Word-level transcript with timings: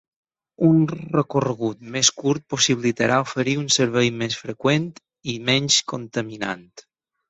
Un 0.69 0.77
recorregut 1.15 1.83
més 1.97 2.11
curt 2.23 2.45
possibilitarà 2.55 3.21
oferir 3.27 3.57
un 3.67 3.71
servei 3.79 4.13
més 4.25 4.41
freqüent 4.43 4.93
i 5.35 5.41
menys 5.53 5.83
contaminant. 5.97 6.71